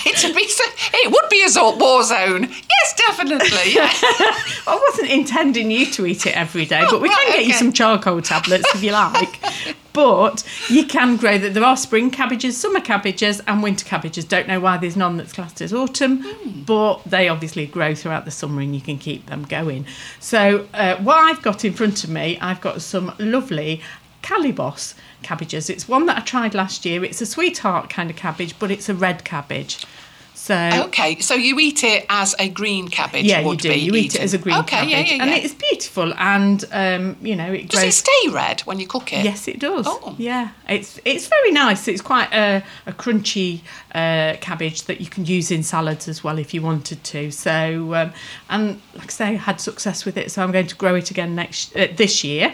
It'd 0.06 0.36
be. 0.36 0.44
It 0.96 1.12
would 1.12 1.30
be 1.30 1.44
a 1.44 1.78
war 1.78 2.04
zone. 2.04 2.44
Yes, 2.44 2.94
definitely. 2.96 3.74
Yeah. 3.74 3.90
I 4.68 4.80
wasn't 4.88 5.10
intending 5.10 5.72
you 5.72 5.88
to 5.88 6.06
eat 6.06 6.28
it 6.28 6.38
every 6.38 6.66
day, 6.66 6.84
oh, 6.86 6.92
but 6.92 7.02
we 7.02 7.10
right, 7.10 7.18
can 7.26 7.38
get 7.40 7.46
you 7.48 7.54
some 7.54 7.74
charcoal 7.74 8.22
tablets 8.22 8.66
if 8.76 8.84
you 8.84 8.92
like. 8.92 9.40
But 9.94 10.44
you 10.70 10.86
can 10.86 11.18
grow 11.18 11.38
that. 11.38 11.54
There 11.54 11.64
are 11.64 11.78
spring 11.78 12.10
cabbages, 12.10 12.58
summer 12.58 12.80
cabbages, 12.80 13.40
and 13.42 13.62
winter 13.62 13.86
cabbages. 13.86 14.26
Don't 14.26 14.48
know 14.48 14.60
why 14.60 14.78
there's 14.78 14.98
none 14.98 15.18
that's 15.18 15.34
classed 15.34 15.62
as 15.62 15.74
autumn, 15.74 16.64
but 16.66 17.04
they 17.06 17.30
obviously 17.30 17.68
grow 17.68 17.94
throughout 17.94 18.26
the 18.26 18.32
summer 18.32 18.62
and 18.62 18.74
you 18.74 18.82
can 18.82 18.98
keep 18.98 19.28
them 19.28 19.44
going. 19.44 19.86
So, 20.20 20.68
uh, 20.74 20.98
what 20.98 21.18
I've 21.18 21.42
got 21.42 21.64
in 21.64 21.74
front 21.74 22.04
of 22.04 22.10
me, 22.10 22.40
I've 22.40 22.62
got 22.62 22.82
some 22.82 23.14
lovely 23.20 23.82
Kalibos 24.24 24.96
cabbages. 25.22 25.70
It's 25.70 25.88
one 25.88 26.06
that 26.08 26.18
I 26.18 26.22
tried 26.22 26.56
last 26.56 26.86
year. 26.86 27.04
It's 27.04 27.22
a 27.22 27.26
sweetheart 27.26 27.90
kind 27.90 28.10
of 28.10 28.16
cabbage, 28.16 28.58
but 28.58 28.72
it's 28.72 28.90
a 28.90 28.94
red 28.96 29.24
cabbage. 29.24 29.86
So, 30.44 30.70
Okay, 30.88 31.22
so 31.22 31.36
you 31.36 31.58
eat 31.58 31.86
it 31.86 32.06
as 32.10 32.36
a 32.38 32.50
green 32.50 32.90
cabbage 32.90 33.24
yeah, 33.24 33.40
you 33.40 33.56
do. 33.56 33.70
be 33.70 33.76
You 33.76 33.96
eat 33.96 34.16
it 34.16 34.20
as 34.20 34.34
a 34.34 34.38
green 34.38 34.58
okay, 34.58 34.76
cabbage, 34.76 34.90
yeah, 34.92 35.00
yeah, 35.00 35.14
yeah. 35.14 35.24
and 35.24 35.32
it's 35.32 35.54
beautiful. 35.54 36.14
And 36.16 36.66
um, 36.74 37.16
you 37.22 37.38
know, 37.38 37.50
it 37.54 37.70
Does 37.70 37.80
grows. 37.80 37.94
it 37.94 38.06
stay 38.06 38.30
red 38.30 38.60
when 38.62 38.78
you 38.78 38.86
cook 38.86 39.14
it? 39.14 39.24
Yes, 39.24 39.48
it 39.48 39.60
does. 39.60 39.86
Oh. 39.88 40.16
Yeah, 40.18 40.50
it's 40.68 41.00
it's 41.06 41.28
very 41.28 41.52
nice. 41.52 41.88
It's 41.88 42.02
quite 42.02 42.30
a, 42.34 42.62
a 42.86 42.92
crunchy 42.92 43.62
uh, 43.96 44.36
cabbage 44.42 44.84
that 44.84 45.00
you 45.00 45.08
can 45.08 45.24
use 45.26 45.50
in 45.50 45.64
salads 45.64 46.10
as 46.10 46.26
well 46.26 46.38
if 46.38 46.54
you 46.54 46.62
wanted 46.62 47.02
to. 47.06 47.32
So, 47.32 47.94
um, 47.94 48.12
and 48.50 48.82
like 48.96 49.06
I 49.06 49.12
say, 49.12 49.26
I 49.28 49.34
had 49.36 49.62
success 49.62 50.04
with 50.04 50.18
it, 50.18 50.30
so 50.30 50.44
I'm 50.44 50.52
going 50.52 50.68
to 50.68 50.76
grow 50.76 50.96
it 50.96 51.10
again 51.10 51.36
next 51.36 51.74
uh, 51.74 51.88
this 51.96 52.22
year. 52.22 52.54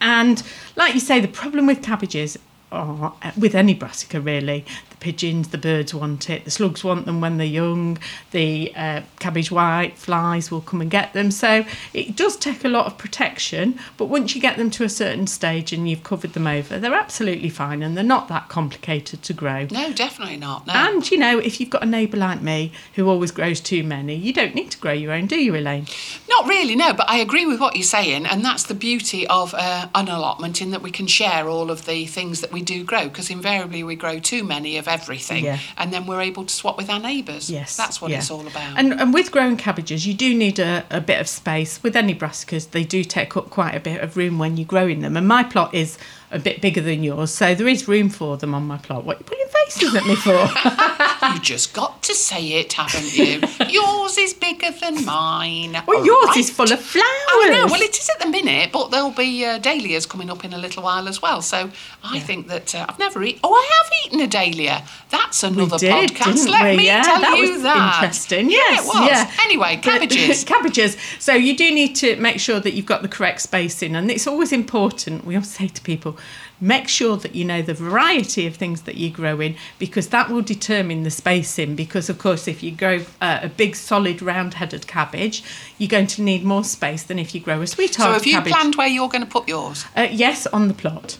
And 0.00 0.42
like 0.74 0.94
you 0.94 1.00
say, 1.00 1.20
the 1.20 1.28
problem 1.28 1.68
with 1.68 1.82
cabbages 1.84 2.36
with 2.70 3.54
any 3.54 3.74
brassica 3.74 4.20
really. 4.20 4.64
The 4.90 4.96
pigeons, 4.96 5.48
the 5.48 5.58
birds 5.58 5.94
want 5.94 6.28
it. 6.28 6.44
The 6.44 6.50
slugs 6.50 6.84
want 6.84 7.06
them 7.06 7.20
when 7.20 7.38
they're 7.38 7.46
young. 7.46 7.98
The 8.30 8.72
uh, 8.76 9.02
cabbage 9.18 9.50
white 9.50 9.96
flies 9.96 10.50
will 10.50 10.60
come 10.60 10.80
and 10.80 10.90
get 10.90 11.12
them. 11.12 11.30
So 11.30 11.64
it 11.94 12.16
does 12.16 12.36
take 12.36 12.64
a 12.64 12.68
lot 12.68 12.86
of 12.86 12.98
protection. 12.98 13.78
But 13.96 14.06
once 14.06 14.34
you 14.34 14.40
get 14.40 14.56
them 14.56 14.70
to 14.70 14.84
a 14.84 14.88
certain 14.88 15.26
stage 15.26 15.72
and 15.72 15.88
you've 15.88 16.02
covered 16.02 16.32
them 16.34 16.46
over, 16.46 16.78
they're 16.78 16.94
absolutely 16.94 17.48
fine 17.48 17.82
and 17.82 17.96
they're 17.96 18.04
not 18.04 18.28
that 18.28 18.48
complicated 18.48 19.22
to 19.22 19.32
grow. 19.32 19.66
No, 19.70 19.92
definitely 19.92 20.36
not. 20.36 20.66
No. 20.66 20.72
And 20.74 21.10
you 21.10 21.18
know, 21.18 21.38
if 21.38 21.60
you've 21.60 21.70
got 21.70 21.82
a 21.82 21.86
neighbour 21.86 22.16
like 22.16 22.42
me 22.42 22.72
who 22.94 23.08
always 23.08 23.30
grows 23.30 23.60
too 23.60 23.82
many, 23.82 24.14
you 24.14 24.32
don't 24.32 24.54
need 24.54 24.70
to 24.72 24.78
grow 24.78 24.92
your 24.92 25.12
own, 25.12 25.26
do 25.26 25.36
you, 25.36 25.54
Elaine? 25.54 25.86
Not 26.28 26.46
really, 26.46 26.76
no, 26.76 26.92
but 26.92 27.08
I 27.08 27.18
agree 27.18 27.46
with 27.46 27.60
what 27.60 27.76
you're 27.76 27.82
saying, 27.82 28.26
and 28.26 28.44
that's 28.44 28.64
the 28.64 28.74
beauty 28.74 29.26
of 29.28 29.54
uh, 29.54 29.88
an 29.94 30.08
allotment 30.08 30.60
in 30.60 30.70
that 30.70 30.82
we 30.82 30.90
can 30.90 31.06
share 31.06 31.48
all 31.48 31.70
of 31.70 31.86
the 31.86 32.06
things 32.06 32.40
that 32.40 32.52
we 32.52 32.57
do 32.62 32.84
grow, 32.84 33.04
because 33.08 33.30
invariably 33.30 33.82
we 33.82 33.96
grow 33.96 34.18
too 34.18 34.44
many 34.44 34.76
of 34.78 34.88
everything, 34.88 35.44
Yeah. 35.44 35.58
and 35.76 35.92
then 35.92 36.06
we're 36.06 36.20
able 36.20 36.44
to 36.44 36.52
swap 36.54 36.76
with 36.76 36.88
our 36.90 37.00
neighbours. 37.00 37.50
Yes, 37.50 37.76
That's 37.76 38.00
what 38.00 38.10
yeah. 38.10 38.18
it's 38.18 38.30
all 38.30 38.46
about. 38.46 38.78
And, 38.78 38.92
and 39.00 39.12
with 39.14 39.30
growing 39.30 39.56
cabbages, 39.56 40.06
you 40.06 40.14
do 40.14 40.34
need 40.34 40.58
a, 40.58 40.84
a 40.90 41.00
bit 41.00 41.20
of 41.20 41.28
space. 41.28 41.82
With 41.82 41.96
any 41.96 42.14
brassicas, 42.14 42.70
they 42.70 42.84
do 42.84 43.04
take 43.04 43.36
up 43.36 43.50
quite 43.50 43.74
a 43.74 43.80
bit 43.80 44.00
of 44.02 44.16
room 44.16 44.38
when 44.38 44.56
you're 44.56 44.66
growing 44.66 45.00
them. 45.00 45.16
And 45.16 45.26
my 45.26 45.42
plot 45.42 45.74
is 45.74 45.98
a 46.30 46.38
bit 46.38 46.60
bigger 46.60 46.80
than 46.82 47.02
yours, 47.02 47.30
so 47.32 47.54
there 47.54 47.68
is 47.68 47.88
room 47.88 48.08
for 48.10 48.36
them 48.36 48.54
on 48.54 48.66
my 48.66 48.76
plot. 48.78 49.04
What 49.04 49.16
are 49.16 49.20
you 49.20 49.24
putting 49.24 49.46
faces 49.64 49.94
at 49.94 50.04
me 50.06 50.14
for? 50.14 50.32
you 51.34 51.40
just 51.40 51.74
got 51.74 52.02
to 52.04 52.14
say 52.14 52.60
it, 52.60 52.72
haven't 52.74 53.16
you? 53.16 53.40
yours 53.68 54.18
is 54.18 54.34
bigger 54.34 54.70
than 54.70 55.04
mine. 55.04 55.72
Well, 55.86 55.98
All 55.98 56.04
yours 56.06 56.26
right. 56.28 56.36
is 56.38 56.50
full 56.50 56.70
of 56.72 56.80
flowers. 56.80 57.04
I 57.06 57.48
know. 57.52 57.66
Well, 57.66 57.80
it 57.80 57.96
is 57.98 58.08
at 58.10 58.20
the 58.20 58.28
minute, 58.30 58.70
but 58.72 58.90
there'll 58.90 59.10
be 59.10 59.44
uh, 59.44 59.58
dahlias 59.58 60.06
coming 60.06 60.30
up 60.30 60.44
in 60.44 60.52
a 60.52 60.58
little 60.58 60.82
while 60.82 61.08
as 61.08 61.20
well. 61.22 61.42
So 61.42 61.70
I 62.04 62.18
think 62.20 62.48
that 62.48 62.74
uh, 62.74 62.86
I've 62.88 62.98
never 62.98 63.22
eaten. 63.22 63.40
Oh, 63.44 63.52
I 63.54 63.82
have 63.82 63.92
eaten 64.06 64.20
a 64.20 64.26
dahlia. 64.26 64.84
That's 65.10 65.42
another 65.42 65.78
did, 65.78 66.10
podcast. 66.10 66.48
Let 66.48 66.70
we? 66.70 66.76
me 66.78 66.86
yeah, 66.86 67.02
tell 67.02 67.20
that 67.20 67.36
you 67.38 67.52
was 67.52 67.62
that. 67.62 68.00
interesting. 68.02 68.50
Yeah, 68.50 68.56
Yes, 68.58 68.84
it 68.84 68.88
was. 68.88 69.08
yeah. 69.08 69.30
Anyway, 69.44 69.76
But- 69.76 69.84
cabbages. 69.84 70.44
cabbages. 70.52 70.96
So 71.18 71.34
you 71.34 71.56
do 71.56 71.72
need 71.74 71.94
to 71.96 72.16
make 72.16 72.40
sure 72.40 72.60
that 72.60 72.74
you've 72.74 72.86
got 72.86 73.02
the 73.02 73.08
correct 73.08 73.40
spacing, 73.42 73.94
and 73.96 74.10
it's 74.10 74.26
always 74.26 74.52
important. 74.52 75.24
We 75.24 75.34
always 75.34 75.50
say 75.50 75.68
to 75.68 75.82
people, 75.82 76.16
make 76.60 76.88
sure 76.88 77.16
that 77.16 77.34
you 77.34 77.44
know 77.44 77.62
the 77.62 77.74
variety 77.74 78.46
of 78.46 78.56
things 78.56 78.82
that 78.82 78.96
you 78.96 79.10
grow 79.10 79.40
in, 79.40 79.56
because 79.78 80.08
that 80.08 80.28
will 80.30 80.42
determine 80.42 81.02
the 81.04 81.10
spacing. 81.10 81.74
Because 81.76 82.08
of 82.08 82.18
course, 82.18 82.48
if 82.48 82.62
you 82.62 82.72
grow 82.72 83.04
uh, 83.20 83.40
a 83.42 83.48
big, 83.48 83.76
solid, 83.76 84.22
round-headed 84.22 84.86
cabbage, 84.86 85.42
you're 85.78 85.88
going 85.88 86.06
to 86.08 86.22
need 86.22 86.44
more 86.44 86.64
space 86.64 87.02
than 87.02 87.18
if 87.18 87.34
you 87.34 87.40
grow 87.40 87.60
a 87.62 87.66
sweetheart 87.66 88.08
so 88.08 88.12
have 88.12 88.26
you 88.26 88.32
cabbage. 88.34 88.52
planned 88.52 88.74
where 88.76 88.88
you're 88.88 89.08
going 89.08 89.24
to 89.24 89.30
put 89.30 89.48
yours? 89.48 89.84
Uh, 89.96 90.08
yes, 90.10 90.46
on 90.48 90.68
the 90.68 90.74
plot. 90.74 91.18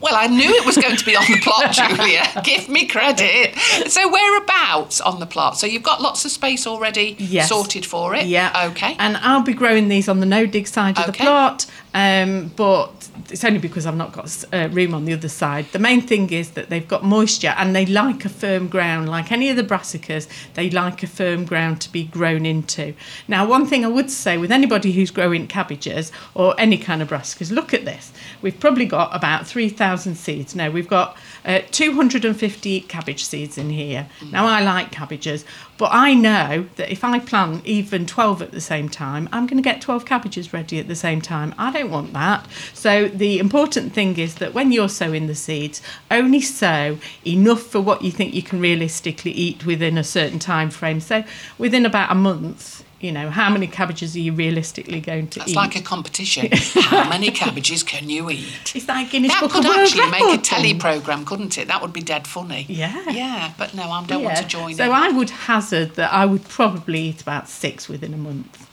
Well, 0.00 0.16
I 0.16 0.26
knew 0.26 0.50
it 0.50 0.66
was 0.66 0.76
going 0.76 0.96
to 0.98 1.04
be 1.06 1.16
on 1.16 1.24
the 1.26 1.40
plot, 1.40 1.72
Julia. 1.96 2.24
Give 2.44 2.68
me 2.68 2.86
credit. 2.86 3.56
So 3.90 4.06
whereabouts 4.12 5.00
on 5.00 5.18
the 5.18 5.24
plot? 5.24 5.56
So 5.56 5.66
you've 5.66 5.82
got 5.82 6.02
lots 6.02 6.26
of 6.26 6.30
space 6.30 6.66
already 6.66 7.16
Yes. 7.18 7.48
sorted 7.48 7.86
for 7.86 8.14
it. 8.14 8.26
Yeah. 8.26 8.68
Okay. 8.72 8.96
And 8.98 9.16
I'll 9.16 9.40
be 9.42 9.54
growing 9.54 9.88
these 9.88 10.06
on 10.06 10.20
the 10.20 10.26
no 10.26 10.44
dig 10.44 10.66
side 10.66 10.98
of 10.98 11.06
the 11.06 11.12
plot, 11.12 11.64
um, 11.94 12.50
but 12.56 13.08
it's 13.30 13.44
only 13.44 13.60
because 13.60 13.86
I've 13.86 13.96
not 13.96 14.12
got 14.12 14.44
uh, 14.52 14.68
room 14.72 14.94
on 14.94 15.04
the 15.04 15.12
other 15.12 15.28
side. 15.28 15.66
The 15.72 15.78
main 15.78 16.00
thing 16.00 16.30
is 16.32 16.50
that 16.50 16.68
they've 16.68 16.86
got 16.86 17.04
moisture 17.04 17.54
and 17.56 17.74
they 17.74 17.86
like 17.86 18.24
a 18.24 18.28
firm 18.28 18.66
ground. 18.66 19.08
Like 19.08 19.30
any 19.30 19.48
of 19.48 19.56
the 19.56 19.62
brassicas, 19.62 20.26
they 20.54 20.70
like 20.70 21.04
a 21.04 21.06
firm 21.06 21.44
ground 21.44 21.80
to 21.82 21.92
be 21.92 22.04
grown 22.04 22.44
into. 22.46 22.94
Now, 23.28 23.46
one 23.46 23.64
thing 23.64 23.84
I 23.84 23.88
would 23.88 24.10
say 24.10 24.36
with 24.36 24.50
anybody 24.50 24.90
who's 24.90 25.12
growing 25.12 25.46
cabbages 25.46 26.10
or 26.34 26.58
any 26.58 26.78
kind 26.78 27.00
of 27.00 27.08
brassicas, 27.08 27.52
look 27.52 27.72
at 27.72 27.84
this. 27.84 28.12
We've 28.42 28.58
probably 28.58 28.86
got 28.86 29.14
about 29.14 29.46
3,000 29.46 30.16
seeds. 30.16 30.56
No, 30.56 30.72
we've 30.72 30.88
got 30.88 31.16
uh, 31.44 31.60
250 31.70 32.80
cabbage 32.82 33.24
seeds 33.24 33.58
in 33.58 33.70
here. 33.70 34.08
Now, 34.30 34.46
I 34.46 34.62
like 34.62 34.90
cabbages, 34.90 35.44
but 35.76 35.90
I 35.92 36.14
know 36.14 36.66
that 36.76 36.90
if 36.90 37.04
I 37.04 37.18
plant 37.18 37.66
even 37.66 38.06
12 38.06 38.42
at 38.42 38.52
the 38.52 38.60
same 38.60 38.88
time, 38.88 39.28
I'm 39.32 39.46
going 39.46 39.62
to 39.62 39.62
get 39.62 39.80
12 39.80 40.04
cabbages 40.04 40.52
ready 40.52 40.78
at 40.78 40.88
the 40.88 40.94
same 40.94 41.20
time. 41.20 41.54
I 41.58 41.72
don't 41.72 41.90
want 41.90 42.12
that. 42.12 42.46
So, 42.72 43.08
the 43.08 43.38
important 43.38 43.92
thing 43.92 44.18
is 44.18 44.36
that 44.36 44.54
when 44.54 44.72
you're 44.72 44.88
sowing 44.88 45.26
the 45.26 45.34
seeds, 45.34 45.82
only 46.10 46.40
sow 46.40 46.98
enough 47.26 47.62
for 47.62 47.80
what 47.80 48.02
you 48.02 48.10
think 48.10 48.34
you 48.34 48.42
can 48.42 48.60
realistically 48.60 49.32
eat 49.32 49.66
within 49.66 49.98
a 49.98 50.04
certain 50.04 50.38
time 50.38 50.70
frame. 50.70 51.00
So, 51.00 51.24
within 51.58 51.84
about 51.84 52.10
a 52.10 52.14
month, 52.14 52.84
you 53.04 53.12
know, 53.12 53.28
how 53.28 53.50
many 53.50 53.66
cabbages 53.66 54.16
are 54.16 54.20
you 54.20 54.32
realistically 54.32 54.98
going 54.98 55.28
to 55.28 55.40
eat? 55.40 55.40
That's 55.40 55.50
eat? 55.50 55.56
like 55.56 55.76
a 55.76 55.82
competition. 55.82 56.48
How 56.80 57.06
many 57.10 57.30
cabbages 57.30 57.82
can 57.82 58.08
you 58.08 58.30
eat? 58.30 58.72
it's 58.74 58.88
like 58.88 59.10
Guinness 59.10 59.30
That 59.30 59.42
Book 59.42 59.52
could 59.52 59.66
of 59.66 59.68
World 59.68 59.80
actually 59.80 60.10
make 60.10 60.38
a 60.38 60.42
telly 60.42 60.72
programme, 60.72 61.26
couldn't 61.26 61.58
it? 61.58 61.68
That 61.68 61.82
would 61.82 61.92
be 61.92 62.00
dead 62.00 62.26
funny. 62.26 62.64
Yeah. 62.66 63.10
Yeah, 63.10 63.52
but 63.58 63.74
no, 63.74 63.82
I 63.82 64.02
don't 64.06 64.24
want 64.24 64.38
to 64.38 64.46
join 64.46 64.74
so 64.74 64.84
in. 64.84 64.90
I 64.90 65.10
would 65.10 65.28
hazard 65.28 65.96
that 65.96 66.14
I 66.14 66.24
would 66.24 66.48
probably 66.48 67.00
eat 67.00 67.20
about 67.20 67.46
six 67.46 67.90
within 67.90 68.14
a 68.14 68.16
month. 68.16 68.70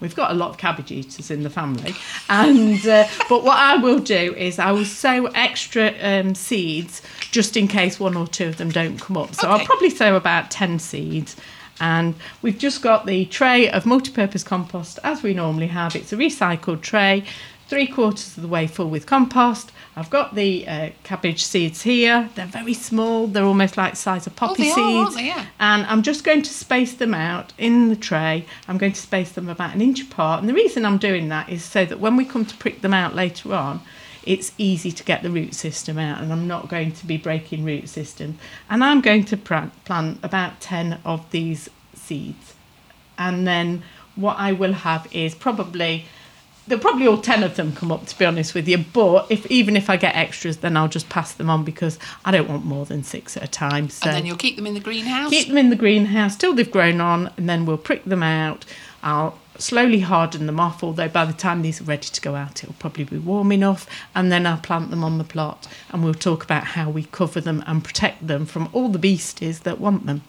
We've 0.00 0.16
got 0.16 0.32
a 0.32 0.34
lot 0.34 0.50
of 0.50 0.58
cabbage 0.58 0.90
eaters 0.90 1.30
in 1.30 1.44
the 1.44 1.50
family, 1.50 1.94
and 2.28 2.84
uh, 2.86 3.06
but 3.28 3.44
what 3.44 3.58
I 3.58 3.76
will 3.76 4.00
do 4.00 4.34
is 4.34 4.58
I 4.58 4.72
will 4.72 4.86
sow 4.86 5.26
extra 5.26 5.94
um, 6.00 6.34
seeds 6.34 7.02
just 7.30 7.56
in 7.56 7.68
case 7.68 8.00
one 8.00 8.16
or 8.16 8.26
two 8.26 8.48
of 8.48 8.56
them 8.56 8.70
don't 8.70 8.98
come 8.98 9.16
up. 9.16 9.34
So 9.34 9.48
I'll 9.48 9.64
probably 9.64 9.90
sow 9.90 10.16
about 10.16 10.50
ten 10.50 10.78
seeds, 10.78 11.36
and 11.80 12.14
we've 12.42 12.58
just 12.58 12.82
got 12.82 13.06
the 13.06 13.24
tray 13.26 13.68
of 13.70 13.86
multi-purpose 13.86 14.44
compost 14.44 14.98
as 15.02 15.22
we 15.22 15.34
normally 15.34 15.68
have. 15.68 15.96
It's 15.96 16.12
a 16.12 16.16
recycled 16.16 16.82
tray, 16.82 17.24
three 17.68 17.86
quarters 17.86 18.36
of 18.36 18.42
the 18.42 18.48
way 18.48 18.66
full 18.66 18.90
with 18.90 19.06
compost. 19.06 19.72
I've 19.96 20.10
got 20.10 20.34
the 20.34 20.66
uh, 20.68 20.90
cabbage 21.04 21.44
seeds 21.44 21.82
here. 21.82 22.28
They're 22.34 22.46
very 22.46 22.74
small. 22.74 23.26
They're 23.26 23.44
almost 23.44 23.76
like 23.76 23.92
the 23.92 23.96
size 23.96 24.26
of 24.26 24.36
poppy 24.36 24.64
they 24.64 24.70
are, 24.70 24.74
seeds. 24.74 25.04
aren't 25.04 25.14
they? 25.14 25.26
Yeah. 25.26 25.46
And 25.58 25.86
I'm 25.86 26.02
just 26.02 26.22
going 26.24 26.42
to 26.42 26.52
space 26.52 26.94
them 26.94 27.14
out 27.14 27.52
in 27.58 27.88
the 27.88 27.96
tray. 27.96 28.44
I'm 28.68 28.78
going 28.78 28.92
to 28.92 29.00
space 29.00 29.32
them 29.32 29.48
about 29.48 29.74
an 29.74 29.80
inch 29.80 30.02
apart. 30.02 30.40
And 30.40 30.48
the 30.48 30.54
reason 30.54 30.84
I'm 30.84 30.98
doing 30.98 31.28
that 31.28 31.48
is 31.48 31.64
so 31.64 31.84
that 31.84 32.00
when 32.00 32.16
we 32.16 32.24
come 32.24 32.44
to 32.44 32.56
prick 32.56 32.82
them 32.82 32.94
out 32.94 33.14
later 33.14 33.54
on, 33.54 33.80
it's 34.24 34.52
easy 34.58 34.92
to 34.92 35.04
get 35.04 35.22
the 35.22 35.30
root 35.30 35.54
system 35.54 35.98
out 35.98 36.20
and 36.20 36.32
I'm 36.32 36.46
not 36.46 36.68
going 36.68 36.92
to 36.92 37.06
be 37.06 37.16
breaking 37.16 37.64
root 37.64 37.88
systems. 37.88 38.38
And 38.68 38.84
I'm 38.84 39.00
going 39.00 39.24
to 39.26 39.36
plant, 39.36 39.84
plant 39.84 40.18
about 40.22 40.60
10 40.60 41.00
of 41.04 41.30
these 41.30 41.68
seeds. 41.94 42.54
And 43.18 43.46
then 43.46 43.82
what 44.16 44.36
I 44.38 44.52
will 44.52 44.72
have 44.72 45.08
is 45.12 45.34
probably 45.34 46.04
they'll 46.66 46.78
probably 46.78 47.06
all 47.06 47.18
10 47.18 47.42
of 47.42 47.56
them 47.56 47.74
come 47.74 47.90
up 47.90 48.06
to 48.06 48.16
be 48.18 48.24
honest 48.24 48.54
with 48.54 48.68
you 48.68 48.78
but 48.78 49.26
if 49.28 49.44
even 49.50 49.76
if 49.76 49.90
i 49.90 49.96
get 49.96 50.14
extras 50.14 50.58
then 50.58 50.76
i'll 50.76 50.88
just 50.88 51.08
pass 51.08 51.32
them 51.32 51.50
on 51.50 51.64
because 51.64 51.98
i 52.24 52.30
don't 52.30 52.48
want 52.48 52.64
more 52.64 52.84
than 52.84 53.02
six 53.02 53.36
at 53.36 53.42
a 53.42 53.48
time 53.48 53.88
so 53.88 54.08
and 54.08 54.16
then 54.16 54.26
you'll 54.26 54.36
keep 54.36 54.54
them 54.56 54.66
in 54.66 54.74
the 54.74 54.80
greenhouse. 54.80 55.30
keep 55.30 55.48
them 55.48 55.58
in 55.58 55.70
the 55.70 55.74
greenhouse 55.74 56.36
till 56.36 56.54
they've 56.54 56.70
grown 56.70 57.00
on 57.00 57.32
and 57.36 57.48
then 57.48 57.66
we'll 57.66 57.78
prick 57.78 58.04
them 58.04 58.22
out 58.22 58.64
i'll 59.02 59.39
slowly 59.60 60.00
harden 60.00 60.46
them 60.46 60.58
off 60.58 60.82
although 60.82 61.08
by 61.08 61.24
the 61.24 61.32
time 61.32 61.62
these 61.62 61.80
are 61.80 61.84
ready 61.84 62.08
to 62.08 62.20
go 62.20 62.34
out 62.34 62.62
it'll 62.62 62.74
probably 62.74 63.04
be 63.04 63.18
warm 63.18 63.52
enough 63.52 63.86
and 64.14 64.32
then 64.32 64.46
i'll 64.46 64.56
plant 64.58 64.90
them 64.90 65.04
on 65.04 65.18
the 65.18 65.24
plot 65.24 65.68
and 65.90 66.02
we'll 66.02 66.14
talk 66.14 66.42
about 66.42 66.64
how 66.64 66.88
we 66.88 67.04
cover 67.04 67.40
them 67.40 67.62
and 67.66 67.84
protect 67.84 68.26
them 68.26 68.46
from 68.46 68.68
all 68.72 68.88
the 68.88 68.98
beasties 68.98 69.60
that 69.60 69.78
want 69.78 70.06
them 70.06 70.22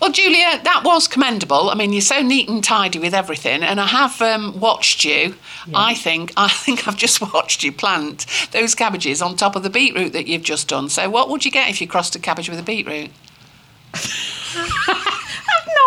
Well, 0.00 0.12
Julia, 0.12 0.60
that 0.64 0.82
was 0.84 1.08
commendable. 1.08 1.70
I 1.70 1.74
mean, 1.76 1.92
you're 1.92 2.02
so 2.02 2.20
neat 2.20 2.48
and 2.48 2.62
tidy 2.62 2.98
with 2.98 3.14
everything, 3.14 3.62
and 3.62 3.80
I 3.80 3.86
have 3.86 4.20
um, 4.20 4.58
watched 4.60 5.04
you. 5.04 5.34
I 5.72 5.94
think 5.94 6.32
I 6.36 6.48
think 6.48 6.86
I've 6.86 6.96
just 6.96 7.20
watched 7.22 7.62
you 7.62 7.72
plant 7.72 8.26
those 8.52 8.74
cabbages 8.74 9.22
on 9.22 9.36
top 9.36 9.56
of 9.56 9.62
the 9.62 9.70
beetroot 9.70 10.12
that 10.12 10.26
you've 10.26 10.42
just 10.42 10.68
done. 10.68 10.88
So, 10.90 11.08
what 11.08 11.30
would 11.30 11.44
you 11.44 11.50
get 11.50 11.70
if 11.70 11.80
you 11.80 11.86
crossed 11.86 12.16
a 12.16 12.18
cabbage 12.18 12.50
with 12.50 12.58
a 12.58 12.62
beetroot? 12.62 13.10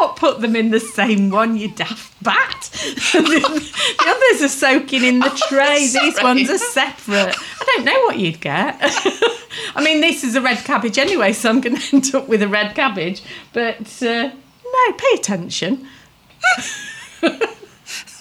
not 0.02 0.16
put 0.16 0.42
them 0.42 0.56
in 0.56 0.72
the 0.72 0.80
same 0.80 1.30
one, 1.30 1.58
you 1.58 1.70
daft 1.70 2.14
bat. 2.24 2.70
the, 2.72 3.22
the 4.00 4.06
others 4.08 4.42
are 4.44 4.50
soaking 4.50 5.04
in 5.04 5.20
the 5.20 5.30
tray. 5.50 5.88
These 5.88 6.22
ones 6.22 6.50
are 6.50 6.58
separate. 6.58 7.36
I 7.38 7.64
don't 7.66 7.86
know 7.86 8.00
what 8.02 8.18
you'd 8.18 8.42
get. 8.42 8.78
I 9.76 9.84
mean, 9.84 10.02
this 10.02 10.24
is 10.24 10.36
a 10.36 10.42
red 10.42 10.60
cabbage 10.60 10.98
anyway, 10.98 11.34
so 11.34 11.50
I'm 11.50 11.62
going 11.62 11.78
to 11.78 11.96
end 11.96 12.16
up 12.16 12.28
with 12.28 12.42
a 12.42 12.48
red 12.48 12.76
cabbage. 12.76 13.22
But 13.54 14.02
uh, 14.02 14.32
no, 14.34 14.94
pay 14.94 15.14
attention. 15.14 15.88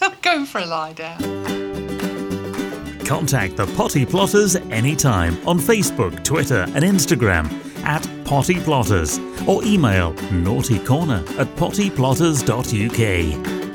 I'm 0.01 0.15
going 0.23 0.47
for 0.47 0.59
a 0.59 0.67
lie 0.67 0.93
down. 0.93 1.19
Contact 3.05 3.57
the 3.57 3.67
Potty 3.77 4.05
Plotters 4.05 4.57
anytime 4.57 5.39
on 5.47 5.59
Facebook, 5.59 6.25
Twitter, 6.25 6.63
and 6.75 6.85
Instagram 6.85 7.66
at 7.87 8.07
Potty 8.25 8.61
Plotters 8.61 9.19
or 9.47 9.65
email 9.65 10.13
naughtycorner 10.45 11.23
at 11.39 11.47
pottyplotters.uk. 11.57 13.67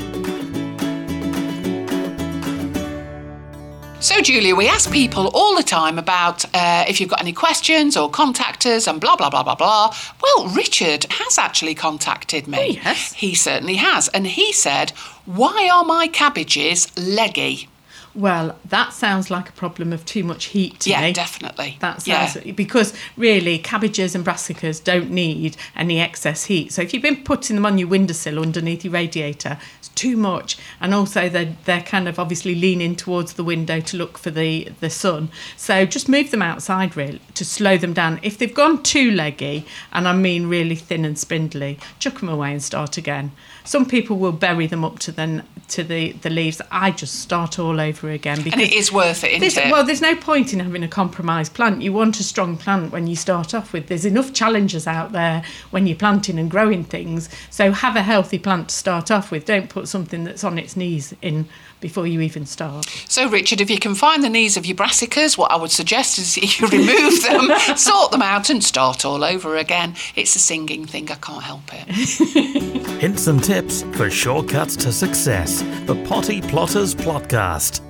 So, 4.01 4.19
Julia, 4.19 4.55
we 4.55 4.67
ask 4.67 4.91
people 4.91 5.29
all 5.35 5.55
the 5.55 5.63
time 5.63 5.99
about 5.99 6.43
uh, 6.55 6.85
if 6.87 6.99
you've 6.99 7.11
got 7.11 7.21
any 7.21 7.33
questions 7.33 7.95
or 7.95 8.09
contact 8.09 8.65
us 8.65 8.87
and 8.87 8.99
blah, 8.99 9.15
blah, 9.15 9.29
blah, 9.29 9.43
blah, 9.43 9.53
blah. 9.53 9.93
Well, 10.21 10.47
Richard 10.47 11.05
has 11.11 11.37
actually 11.37 11.75
contacted 11.75 12.47
me. 12.47 12.57
Oh, 12.57 12.81
yes. 12.83 13.13
He 13.13 13.35
certainly 13.35 13.75
has. 13.75 14.07
And 14.07 14.25
he 14.25 14.53
said, 14.53 14.89
Why 15.25 15.69
are 15.71 15.85
my 15.85 16.07
cabbages 16.07 16.91
leggy? 16.97 17.69
Well, 18.13 18.57
that 18.65 18.91
sounds 18.93 19.31
like 19.31 19.47
a 19.47 19.51
problem 19.53 19.93
of 19.93 20.05
too 20.05 20.23
much 20.23 20.45
heat 20.45 20.81
to 20.81 20.89
Yeah, 20.89 21.01
me. 21.01 21.13
definitely. 21.13 21.77
That 21.79 22.05
Yeah. 22.05 22.33
because 22.55 22.93
really 23.15 23.57
cabbages 23.57 24.15
and 24.15 24.25
brassicas 24.25 24.83
don't 24.83 25.09
need 25.11 25.55
any 25.77 25.99
excess 25.99 26.45
heat. 26.45 26.73
So 26.73 26.81
if 26.81 26.93
you've 26.93 27.01
been 27.03 27.23
putting 27.23 27.55
them 27.55 27.65
on 27.65 27.77
your 27.77 27.87
windowsill 27.87 28.39
underneath 28.39 28.83
your 28.83 28.93
radiator, 28.93 29.57
too 29.95 30.17
much. 30.17 30.57
And 30.79 30.93
also 30.93 31.29
they're 31.29 31.55
they're 31.65 31.81
kind 31.81 32.07
of 32.07 32.19
obviously 32.19 32.55
leaning 32.55 32.95
towards 32.95 33.33
the 33.33 33.43
window 33.43 33.79
to 33.79 33.97
look 33.97 34.17
for 34.17 34.31
the 34.31 34.69
the 34.79 34.89
sun. 34.89 35.29
So 35.57 35.85
just 35.85 36.09
move 36.09 36.31
them 36.31 36.41
outside 36.41 36.95
really 36.95 37.21
to 37.35 37.45
slow 37.45 37.77
them 37.77 37.93
down. 37.93 38.19
If 38.23 38.37
they've 38.37 38.53
gone 38.53 38.83
too 38.83 39.11
leggy, 39.11 39.65
and 39.91 40.07
I 40.07 40.13
mean 40.13 40.47
really 40.47 40.75
thin 40.75 41.05
and 41.05 41.17
spindly, 41.17 41.79
chuck 41.99 42.19
them 42.19 42.29
away 42.29 42.51
and 42.51 42.61
start 42.63 42.97
again. 42.97 43.31
Some 43.63 43.85
people 43.85 44.17
will 44.17 44.31
bury 44.31 44.67
them 44.67 44.83
up 44.83 44.99
to 44.99 45.11
then 45.11 45.43
to 45.69 45.83
the 45.83 46.13
the 46.13 46.29
leaves. 46.29 46.61
I 46.71 46.91
just 46.91 47.19
start 47.19 47.59
all 47.59 47.79
over 47.79 48.09
again 48.09 48.37
because 48.37 48.53
And 48.53 48.61
it 48.61 48.73
is 48.73 48.91
worth 48.91 49.23
it, 49.23 49.31
isn't 49.31 49.41
this, 49.41 49.57
it? 49.57 49.71
well, 49.71 49.85
there's 49.85 50.01
no 50.01 50.15
point 50.15 50.53
in 50.53 50.59
having 50.59 50.83
a 50.83 50.87
compromised 50.87 51.53
plant. 51.53 51.81
You 51.81 51.93
want 51.93 52.19
a 52.19 52.23
strong 52.23 52.57
plant 52.57 52.91
when 52.91 53.07
you 53.07 53.15
start 53.15 53.53
off 53.53 53.71
with. 53.73 53.87
There's 53.87 54.05
enough 54.05 54.33
challenges 54.33 54.87
out 54.87 55.11
there 55.11 55.43
when 55.69 55.87
you're 55.87 55.95
planting 55.97 56.39
and 56.39 56.49
growing 56.49 56.83
things. 56.83 57.29
So 57.49 57.71
have 57.71 57.95
a 57.95 58.01
healthy 58.01 58.39
plant 58.39 58.69
to 58.69 58.75
start 58.75 59.11
off 59.11 59.31
with. 59.31 59.45
Don't 59.45 59.69
put 59.69 59.80
put 59.81 59.87
something 59.87 60.25
that's 60.25 60.43
on 60.43 60.59
its 60.59 60.77
knees 60.77 61.15
in 61.23 61.47
before 61.79 62.05
you 62.05 62.21
even 62.21 62.45
start. 62.45 62.85
So, 63.07 63.27
Richard, 63.27 63.61
if 63.61 63.69
you 63.71 63.79
can 63.79 63.95
find 63.95 64.23
the 64.23 64.29
knees 64.29 64.55
of 64.55 64.63
your 64.63 64.75
brassicas, 64.75 65.39
what 65.39 65.49
I 65.49 65.55
would 65.55 65.71
suggest 65.71 66.19
is 66.19 66.37
you 66.59 66.67
remove 66.67 67.23
them, 67.23 67.49
sort 67.75 68.11
them 68.11 68.21
out, 68.21 68.51
and 68.51 68.63
start 68.63 69.05
all 69.05 69.23
over 69.23 69.57
again. 69.57 69.95
It's 70.15 70.35
a 70.35 70.39
singing 70.39 70.85
thing, 70.85 71.09
I 71.09 71.15
can't 71.15 71.41
help 71.41 71.63
it. 71.73 71.87
Hints 73.01 73.25
and 73.25 73.43
tips 73.43 73.81
for 73.93 74.11
shortcuts 74.11 74.75
to 74.77 74.91
success. 74.91 75.63
The 75.87 75.95
Potty 76.07 76.41
Plotters 76.41 76.93
Plotcast. 76.93 77.81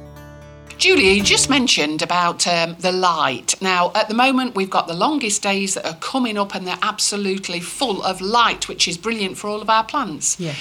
Julia, 0.78 1.12
you 1.12 1.22
just 1.22 1.50
mentioned 1.50 2.02
about 2.02 2.48
um, 2.48 2.76
the 2.80 2.94
light. 2.94 3.62
Now, 3.62 3.92
at 3.94 4.08
the 4.08 4.16
moment, 4.16 4.56
we've 4.56 4.70
got 4.70 4.88
the 4.88 4.96
longest 4.96 5.44
days 5.44 5.74
that 5.74 5.86
are 5.86 5.98
coming 5.98 6.38
up 6.38 6.56
and 6.56 6.66
they're 6.66 6.80
absolutely 6.82 7.60
full 7.60 8.02
of 8.02 8.22
light, 8.22 8.68
which 8.68 8.88
is 8.88 8.98
brilliant 8.98 9.38
for 9.38 9.48
all 9.48 9.62
of 9.62 9.70
our 9.70 9.84
plants. 9.84 10.40
Yeah. 10.40 10.56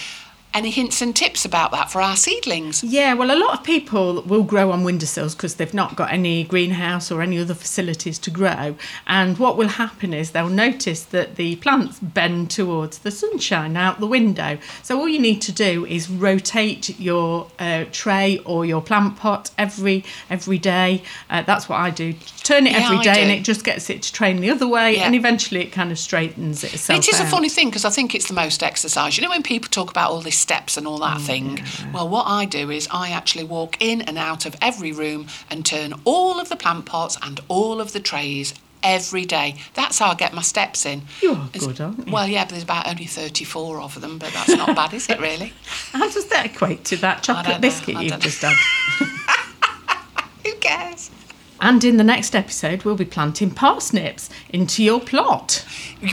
Any 0.52 0.70
hints 0.70 1.00
and 1.00 1.14
tips 1.14 1.44
about 1.44 1.70
that 1.70 1.92
for 1.92 2.00
our 2.02 2.16
seedlings? 2.16 2.82
Yeah, 2.82 3.14
well, 3.14 3.30
a 3.30 3.38
lot 3.38 3.56
of 3.56 3.64
people 3.64 4.22
will 4.22 4.42
grow 4.42 4.72
on 4.72 4.82
windowsills 4.82 5.36
because 5.36 5.54
they've 5.54 5.72
not 5.72 5.94
got 5.94 6.12
any 6.12 6.42
greenhouse 6.42 7.12
or 7.12 7.22
any 7.22 7.38
other 7.38 7.54
facilities 7.54 8.18
to 8.18 8.30
grow. 8.32 8.74
And 9.06 9.38
what 9.38 9.56
will 9.56 9.68
happen 9.68 10.12
is 10.12 10.32
they'll 10.32 10.48
notice 10.48 11.04
that 11.04 11.36
the 11.36 11.54
plants 11.56 12.00
bend 12.00 12.50
towards 12.50 12.98
the 12.98 13.12
sunshine 13.12 13.76
out 13.76 14.00
the 14.00 14.08
window. 14.08 14.58
So 14.82 14.98
all 14.98 15.08
you 15.08 15.20
need 15.20 15.40
to 15.42 15.52
do 15.52 15.86
is 15.86 16.10
rotate 16.10 16.98
your 16.98 17.46
uh, 17.60 17.84
tray 17.92 18.38
or 18.38 18.66
your 18.66 18.82
plant 18.82 19.16
pot 19.18 19.52
every 19.56 20.04
every 20.28 20.58
day. 20.58 21.04
Uh, 21.30 21.42
that's 21.42 21.68
what 21.68 21.78
I 21.78 21.90
do. 21.90 22.12
Turn 22.42 22.66
it 22.66 22.72
Yeah, 22.72 22.86
every 22.90 22.98
day, 22.98 23.22
and 23.22 23.30
it 23.30 23.44
just 23.44 23.64
gets 23.64 23.88
it 23.88 24.02
to 24.02 24.12
train 24.12 24.40
the 24.40 24.50
other 24.50 24.66
way, 24.66 24.96
Yeah. 24.96 25.04
and 25.06 25.14
eventually 25.14 25.60
it 25.60 25.70
kind 25.70 25.92
of 25.92 25.98
straightens 25.98 26.64
itself. 26.64 26.98
It 26.98 27.08
is 27.08 27.20
a 27.20 27.24
funny 27.26 27.48
thing 27.48 27.68
because 27.68 27.84
I 27.84 27.90
think 27.90 28.16
it's 28.16 28.26
the 28.26 28.34
most 28.34 28.64
exercise. 28.64 29.16
You 29.16 29.22
know, 29.22 29.30
when 29.30 29.44
people 29.44 29.68
talk 29.70 29.90
about 29.90 30.10
all 30.10 30.20
these 30.20 30.39
steps 30.40 30.76
and 30.76 30.86
all 30.86 30.98
Mm, 31.00 31.08
that 31.14 31.20
thing, 31.20 31.92
well, 31.92 32.08
what 32.08 32.26
I 32.26 32.44
do 32.44 32.70
is 32.70 32.88
I 32.90 33.10
actually 33.10 33.44
walk 33.44 33.76
in 33.80 34.00
and 34.02 34.18
out 34.18 34.46
of 34.46 34.56
every 34.60 34.92
room 34.92 35.26
and 35.50 35.64
turn 35.64 35.94
all 36.04 36.40
of 36.40 36.48
the 36.48 36.56
plant 36.56 36.86
pots 36.86 37.16
and 37.22 37.38
all 37.48 37.80
of 37.80 37.92
the 37.92 38.00
trays 38.00 38.54
every 38.82 39.26
day. 39.26 39.56
That's 39.74 39.98
how 39.98 40.10
I 40.10 40.14
get 40.14 40.32
my 40.32 40.40
steps 40.42 40.86
in. 40.86 41.02
You 41.22 41.32
are 41.34 41.48
It's- 41.52 41.66
good, 41.66 41.80
aren't 41.80 42.06
you? 42.06 42.12
Well, 42.12 42.26
yeah, 42.26 42.44
but 42.44 42.50
there's 42.52 42.62
about 42.62 42.88
only 42.88 43.04
34 43.04 43.80
of 43.82 44.00
them, 44.00 44.18
but 44.18 44.32
that's 44.32 44.48
not 44.56 44.74
bad, 44.74 44.94
is 44.94 45.08
it, 45.10 45.20
really? 45.28 45.52
How 45.92 46.08
does 46.10 46.26
that 46.26 46.46
equate 46.46 46.84
to 46.86 46.96
that 46.96 47.22
chocolate 47.22 47.60
biscuit 47.60 47.96
you've 48.00 48.10
don't 48.10 48.22
just 48.22 48.42
know. 48.42 48.48
had? 48.48 49.08
Who 50.46 50.54
cares? 50.56 51.10
And 51.62 51.84
in 51.84 51.96
the 51.98 52.04
next 52.04 52.34
episode, 52.34 52.84
we'll 52.84 52.96
be 52.96 53.04
planting 53.04 53.50
parsnips 53.50 54.30
into 54.48 54.82
your 54.82 55.00
plot. 55.00 55.64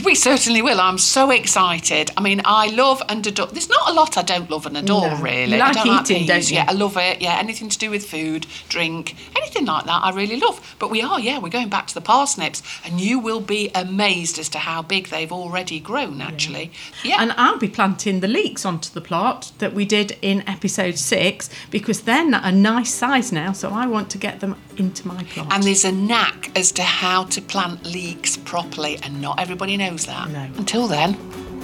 We 0.03 0.13
certainly 0.15 0.61
will. 0.61 0.81
I'm 0.81 0.97
so 0.97 1.31
excited. 1.31 2.11
I 2.17 2.21
mean, 2.21 2.41
I 2.43 2.67
love 2.67 3.01
and 3.07 3.25
adore. 3.25 3.47
There's 3.47 3.69
not 3.69 3.89
a 3.89 3.93
lot 3.93 4.17
I 4.17 4.23
don't 4.23 4.49
love 4.49 4.65
and 4.65 4.75
adore, 4.77 5.09
No. 5.09 5.17
really. 5.21 5.55
You 5.55 5.61
I 5.61 5.71
like 5.71 5.75
don't 5.83 6.01
eating, 6.01 6.17
peas. 6.19 6.27
don't 6.27 6.49
you? 6.51 6.55
Yeah, 6.57 6.65
I 6.67 6.73
love 6.73 6.97
it. 6.97 7.21
Yeah, 7.21 7.37
anything 7.39 7.69
to 7.69 7.77
do 7.77 7.89
with 7.89 8.05
food, 8.05 8.45
drink, 8.67 9.15
anything 9.37 9.65
like 9.65 9.85
that, 9.85 10.03
I 10.03 10.11
really 10.11 10.37
love. 10.39 10.75
But 10.79 10.91
we 10.91 11.01
are, 11.01 11.19
yeah, 11.19 11.39
we're 11.39 11.49
going 11.49 11.69
back 11.69 11.87
to 11.87 11.93
the 11.93 12.01
parsnips, 12.01 12.61
and 12.85 12.99
you 12.99 13.17
will 13.19 13.39
be 13.41 13.71
amazed 13.73 14.37
as 14.39 14.49
to 14.49 14.59
how 14.59 14.81
big 14.81 15.07
they've 15.07 15.31
already 15.31 15.79
grown. 15.79 16.21
Actually, 16.21 16.71
yeah. 17.03 17.17
And 17.21 17.31
I'll 17.37 17.57
be 17.57 17.69
planting 17.69 18.19
the 18.19 18.27
leeks 18.27 18.65
onto 18.65 18.91
the 18.91 19.01
plot 19.01 19.51
that 19.59 19.73
we 19.73 19.85
did 19.85 20.17
in 20.21 20.43
episode 20.47 20.97
six 20.97 21.49
because 21.71 22.01
they're 22.01 22.17
a 22.33 22.51
nice 22.51 22.93
size 22.93 23.31
now, 23.31 23.53
so 23.53 23.69
I 23.69 23.87
want 23.87 24.09
to 24.11 24.17
get 24.17 24.41
them 24.41 24.55
into 24.79 25.07
my 25.07 25.23
plot. 25.23 25.47
And 25.51 25.63
there's 25.63 25.85
a 25.85 25.91
knack 25.91 26.51
as 26.55 26.71
to 26.73 26.83
how 26.83 27.25
to 27.25 27.41
plant 27.41 27.85
leeks 27.85 28.37
properly, 28.37 28.97
and 29.03 29.21
not 29.21 29.39
everybody 29.39 29.77
knows 29.77 30.05
that. 30.05 30.29
No. 30.29 30.49
Until 30.57 30.87
then. 30.87 31.13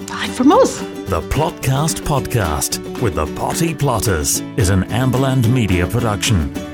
Bye 0.06 0.28
from 0.28 0.52
us. 0.52 0.80
The 0.80 1.22
Plotcast 1.30 2.02
Podcast 2.02 3.02
with 3.02 3.16
the 3.16 3.26
Potty 3.36 3.74
Plotters 3.74 4.42
is 4.58 4.70
an 4.70 4.84
Amberland 4.86 5.48
Media 5.50 5.88
production. 5.88 6.73